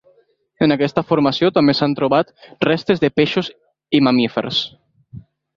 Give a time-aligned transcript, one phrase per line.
[0.67, 2.33] En aquesta formació també s'han trobat
[2.69, 3.53] restes de peixos
[3.99, 4.67] i mamífers.